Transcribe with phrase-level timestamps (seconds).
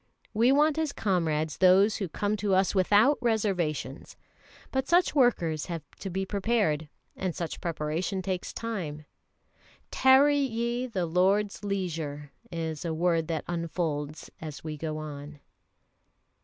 [0.33, 4.17] We want as comrades those who come to us without reservations.
[4.71, 9.05] But such workers have to be prepared, and such preparation takes time.
[9.91, 15.39] "Tarry ye the Lord's leisure," is a word that unfolds as we go on.